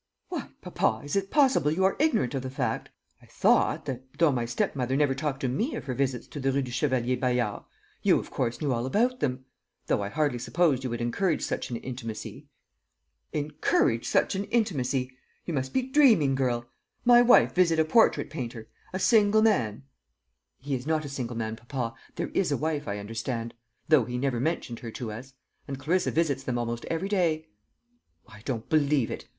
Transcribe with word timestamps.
"What, 0.29 0.49
papa! 0.63 1.01
is 1.05 1.15
it 1.15 1.29
possible 1.29 1.69
you 1.69 1.83
are 1.85 1.95
ignorant 1.99 2.33
of 2.33 2.41
the 2.41 2.49
fact? 2.49 2.89
I 3.21 3.27
thought 3.27 3.85
that, 3.85 4.01
though 4.17 4.31
my 4.31 4.45
stepmother 4.45 4.95
never 4.95 5.13
talked 5.13 5.41
to 5.41 5.47
me 5.47 5.75
of 5.75 5.83
her 5.85 5.93
visits 5.93 6.25
to 6.29 6.39
the 6.39 6.51
Rue 6.51 6.63
du 6.63 6.71
Chevalier 6.71 7.15
Bayard, 7.17 7.65
you 8.01 8.17
of 8.17 8.31
course 8.31 8.61
knew 8.61 8.73
all 8.73 8.87
about 8.87 9.19
them. 9.19 9.45
Though 9.85 10.01
I 10.01 10.09
hardly 10.09 10.39
supposed 10.39 10.83
you 10.83 10.89
would 10.89 11.01
encourage 11.01 11.43
such 11.43 11.69
an 11.69 11.75
intimacy." 11.77 12.47
"Encourage 13.31 14.07
such 14.07 14.33
an 14.33 14.45
intimacy! 14.45 15.11
You 15.45 15.53
must 15.53 15.71
be 15.71 15.83
dreaming, 15.83 16.33
girl. 16.33 16.65
My 17.05 17.21
wife 17.21 17.53
visit 17.53 17.77
a 17.77 17.85
portrait 17.85 18.31
painter 18.31 18.69
a 18.93 18.97
single 18.97 19.43
man?" 19.43 19.83
"He 20.57 20.73
is 20.73 20.87
not 20.87 21.05
a 21.05 21.09
single 21.09 21.37
man, 21.37 21.55
papa. 21.57 21.93
There 22.15 22.29
is 22.29 22.51
a 22.51 22.57
wife, 22.57 22.87
I 22.87 22.97
understand; 22.97 23.53
though 23.87 24.05
he 24.05 24.17
never 24.17 24.39
mentioned 24.39 24.79
her 24.79 24.89
to 24.89 25.11
us. 25.11 25.35
And 25.67 25.77
Clarissa 25.77 26.09
visits 26.09 26.41
them 26.41 26.57
almost 26.57 26.85
every 26.85 27.07
day." 27.07 27.49
"I 28.27 28.41
don't 28.45 28.67
believe 28.67 29.11
it. 29.11 29.27